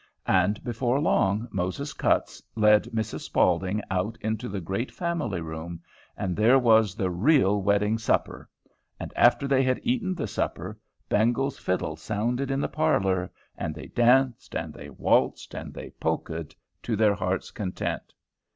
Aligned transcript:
And 0.25 0.63
before 0.63 0.99
long 0.99 1.47
Moses 1.51 1.93
Cutts 1.93 2.41
led 2.55 2.85
Mrs. 2.85 3.19
Spaulding 3.21 3.83
out 3.91 4.17
into 4.19 4.49
the 4.49 4.59
great 4.59 4.91
family 4.91 5.41
room, 5.41 5.79
and 6.17 6.35
there 6.35 6.57
was 6.57 6.95
the 6.95 7.11
real 7.11 7.61
wedding 7.61 7.99
supper. 7.99 8.49
And 8.99 9.13
after 9.15 9.47
they 9.47 9.61
had 9.61 9.79
eaten 9.83 10.15
the 10.15 10.25
supper, 10.25 10.79
Bengel's 11.07 11.59
fiddle 11.59 11.97
sounded 11.97 12.49
in 12.49 12.61
the 12.61 12.67
parlor, 12.67 13.31
and 13.55 13.75
they 13.75 13.89
danced, 13.89 14.55
and 14.55 14.73
they 14.73 14.89
waltzed, 14.89 15.53
and 15.53 15.71
they 15.71 15.91
polkaed 16.01 16.55
to 16.81 16.95
their 16.95 17.13
hearts' 17.13 17.51
content. 17.51 18.11